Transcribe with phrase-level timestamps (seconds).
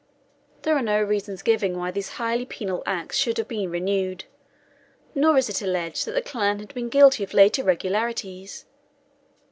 [0.63, 4.23] There are no reasons given why these highly penal acts should have been renewed;
[5.13, 8.65] nor is it alleged that the clan had been guilty of late irregularities.